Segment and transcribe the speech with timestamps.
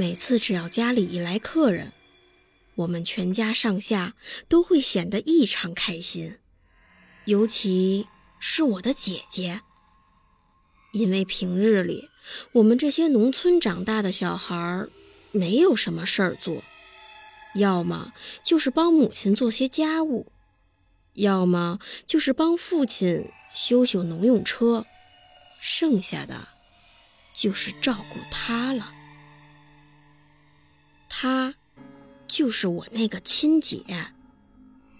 [0.00, 1.92] 每次只要家里一来客人，
[2.74, 4.14] 我们全家上下
[4.48, 6.38] 都会显得异常开心，
[7.26, 8.08] 尤其
[8.38, 9.60] 是我的姐姐，
[10.92, 12.08] 因为平日里
[12.52, 14.86] 我们这些农村长大的小孩
[15.32, 16.64] 没有什么事儿做，
[17.56, 20.32] 要么就是帮母亲做些家务，
[21.12, 24.86] 要么就是帮父亲修修农用车，
[25.60, 26.48] 剩下的
[27.34, 28.94] 就是照顾他了。
[31.22, 31.54] 她，
[32.26, 33.84] 就是我那个亲姐。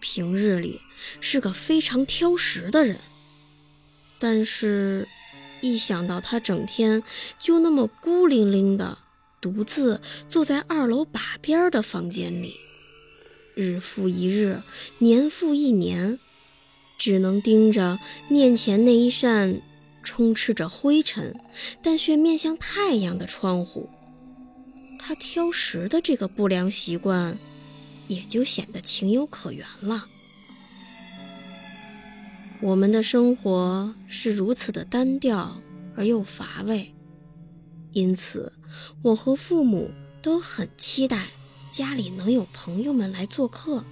[0.00, 0.80] 平日里
[1.20, 2.98] 是个非常挑食的人，
[4.18, 5.06] 但是，
[5.60, 7.04] 一想到她整天
[7.38, 8.98] 就那么孤零零的
[9.40, 12.56] 独自坐在二楼把边的房间里，
[13.54, 14.60] 日复一日，
[14.98, 16.18] 年复一年，
[16.98, 19.62] 只能盯着面前那一扇
[20.02, 21.38] 充斥着灰尘
[21.80, 23.88] 但却面向太阳的窗户。
[25.08, 27.38] 他挑食的这个不良习惯，
[28.08, 30.06] 也就显得情有可原了。
[32.60, 35.62] 我们的生活是如此的单调
[35.96, 36.92] 而又乏味，
[37.92, 38.52] 因此
[39.00, 41.28] 我和父母都很期待
[41.70, 43.82] 家里能有朋友们来做客，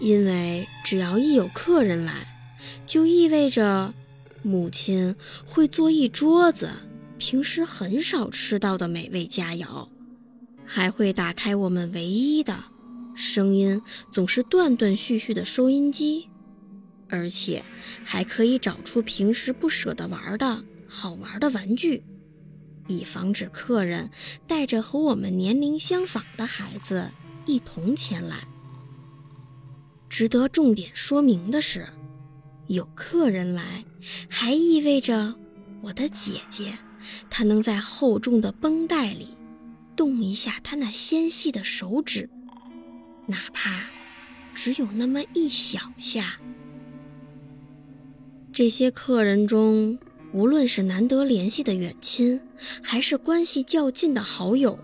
[0.00, 2.26] 因为只要一有客人来，
[2.86, 3.92] 就意味着
[4.42, 5.14] 母亲
[5.44, 6.70] 会做一桌子
[7.18, 9.86] 平时很少吃到的美味佳肴。
[10.66, 12.64] 还会打开我们唯一的
[13.14, 16.28] 声音总是断断续续的收音机，
[17.08, 17.64] 而且
[18.02, 22.02] 还可以找出平时不舍得玩的好玩的玩具，
[22.88, 24.10] 以防止客人
[24.46, 27.10] 带着和我们年龄相仿的孩子
[27.46, 28.48] 一同前来。
[30.08, 31.88] 值得重点说明的是，
[32.68, 33.84] 有客人来，
[34.28, 35.34] 还意味着
[35.82, 36.78] 我的姐姐
[37.28, 39.36] 她能在厚重的绷带里。
[39.96, 42.28] 动一下他那纤细的手指，
[43.26, 43.84] 哪怕
[44.54, 46.40] 只有那么一小下。
[48.52, 49.98] 这些客人中，
[50.32, 52.40] 无论是难得联系的远亲，
[52.82, 54.78] 还是关系较近的好友，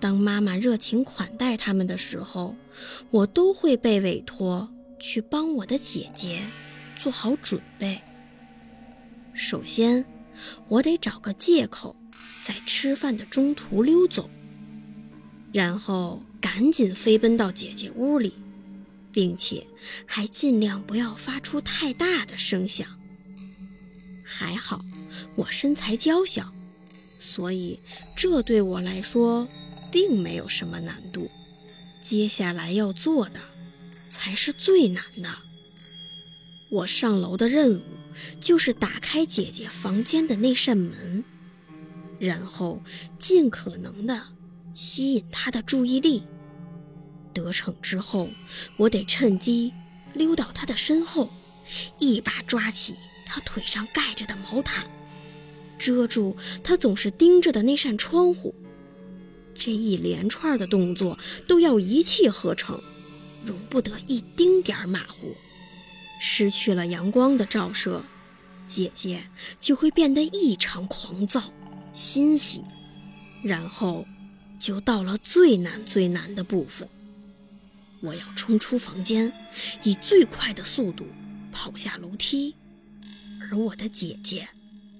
[0.00, 2.54] 当妈妈热情款待他们的时候，
[3.10, 4.68] 我都会被委托
[4.98, 6.42] 去帮我的姐姐
[6.96, 8.00] 做好准备。
[9.32, 10.04] 首先，
[10.68, 11.96] 我得找个借口。
[12.44, 14.28] 在吃饭的中途溜走，
[15.50, 18.34] 然后赶紧飞奔到姐姐屋里，
[19.10, 19.66] 并且
[20.04, 22.86] 还尽量不要发出太大的声响。
[24.22, 24.84] 还好
[25.36, 26.52] 我身材娇小，
[27.18, 27.80] 所以
[28.14, 29.48] 这对我来说
[29.90, 31.30] 并没有什么难度。
[32.02, 33.40] 接下来要做的
[34.10, 35.30] 才是最难的。
[36.68, 37.82] 我上楼的任务
[38.38, 41.24] 就是打开姐姐房间的那扇门。
[42.24, 42.82] 然后
[43.18, 44.20] 尽可能的
[44.72, 46.22] 吸引他的注意力。
[47.32, 48.28] 得逞之后，
[48.76, 49.72] 我得趁机
[50.12, 51.28] 溜到他的身后，
[51.98, 52.94] 一把抓起
[53.26, 54.88] 他腿上盖着的毛毯，
[55.78, 58.54] 遮住他总是盯着的那扇窗户。
[59.54, 62.80] 这一连串的动作都要一气呵成，
[63.44, 65.34] 容不得一丁点儿马虎。
[66.20, 68.02] 失去了阳光的照射，
[68.66, 69.22] 姐姐
[69.60, 71.52] 就会变得异常狂躁。
[71.94, 72.60] 欣喜，
[73.44, 74.04] 然后
[74.58, 76.88] 就到了最难最难的部分。
[78.00, 79.32] 我要冲出房间，
[79.84, 81.06] 以最快的速度
[81.52, 82.56] 跑下楼梯，
[83.40, 84.48] 而我的姐姐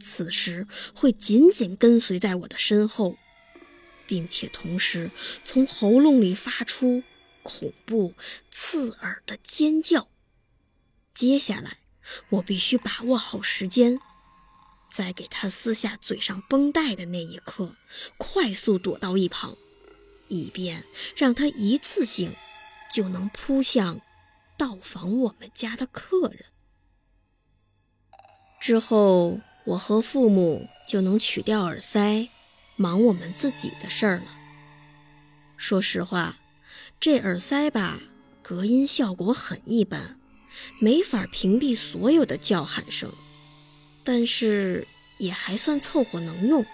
[0.00, 3.16] 此时会紧紧跟随在我的身后，
[4.08, 5.12] 并且同时
[5.44, 7.04] 从喉咙里发出
[7.44, 8.14] 恐怖
[8.50, 10.08] 刺耳的尖叫。
[11.14, 11.78] 接下来，
[12.30, 14.00] 我必须把握好时间。
[14.90, 17.76] 在给他撕下嘴上绷带的那一刻，
[18.18, 19.56] 快速躲到一旁，
[20.28, 20.84] 以便
[21.16, 22.34] 让他一次性
[22.92, 24.00] 就能扑向
[24.58, 26.44] 到访我们家的客人。
[28.60, 32.28] 之后，我和父母就能取掉耳塞，
[32.76, 34.38] 忙我们自己的事儿了。
[35.56, 36.36] 说实话，
[36.98, 38.00] 这耳塞吧，
[38.42, 40.18] 隔音效果很一般，
[40.80, 43.12] 没法屏蔽所有的叫喊声。
[44.02, 44.86] 但是
[45.18, 46.64] 也还算凑合能用。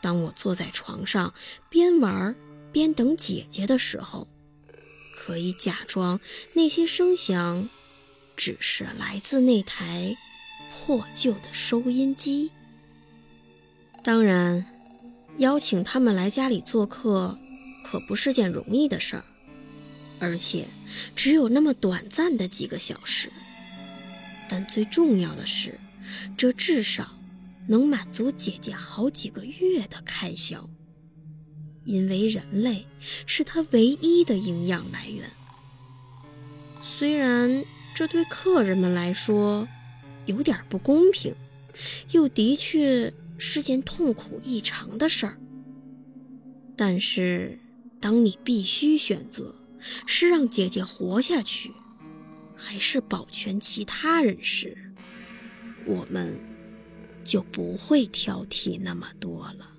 [0.00, 1.34] 当我坐在床上
[1.68, 2.34] 边玩
[2.70, 4.28] 边等姐姐的时候，
[5.14, 6.20] 可以假装
[6.52, 7.68] 那些声响
[8.36, 10.16] 只是来自那台
[10.70, 12.52] 破旧的收音机。
[14.04, 14.64] 当然，
[15.38, 17.38] 邀请他们来家里做客
[17.84, 19.24] 可不是件容易的事儿，
[20.20, 20.68] 而且
[21.16, 23.32] 只有那么短暂的几个小时。
[24.48, 25.78] 但最重要的是，
[26.36, 27.18] 这至少
[27.66, 30.68] 能满足姐姐好几个月的开销。
[31.84, 35.24] 因为人类是她唯一的营养来源。
[36.82, 37.64] 虽然
[37.94, 39.66] 这对客人们来说
[40.26, 41.34] 有点不公平，
[42.10, 45.38] 又的确是件痛苦异常的事儿，
[46.76, 47.58] 但是
[48.00, 49.54] 当你必须选择
[50.06, 51.72] 是让姐姐活下去，
[52.54, 54.87] 还是保全其他人时，
[55.88, 56.38] 我们
[57.24, 59.77] 就不会挑剔那么多了。